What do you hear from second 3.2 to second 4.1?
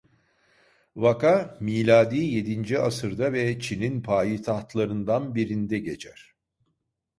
ve Çin'in